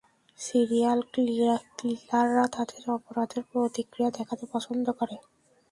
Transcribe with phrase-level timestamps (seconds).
[0.39, 5.15] Serial কিলাররা তাদের অপরাধের প্রতিক্রিয়া দেখতে পছন্দ করে।